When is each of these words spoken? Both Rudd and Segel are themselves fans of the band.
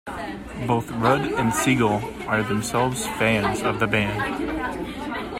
Both 0.65 0.89
Rudd 0.89 1.21
and 1.25 1.51
Segel 1.51 2.25
are 2.25 2.41
themselves 2.41 3.05
fans 3.05 3.61
of 3.61 3.79
the 3.79 3.85
band. 3.85 5.27